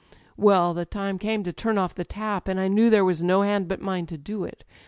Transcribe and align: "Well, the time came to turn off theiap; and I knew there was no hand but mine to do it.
"Well, 0.35 0.73
the 0.73 0.83
time 0.83 1.19
came 1.19 1.43
to 1.43 1.53
turn 1.53 1.77
off 1.77 1.93
theiap; 1.93 2.47
and 2.47 2.59
I 2.59 2.67
knew 2.67 2.89
there 2.89 3.05
was 3.05 3.21
no 3.21 3.43
hand 3.43 3.67
but 3.67 3.81
mine 3.81 4.07
to 4.07 4.17
do 4.17 4.43
it. 4.43 4.63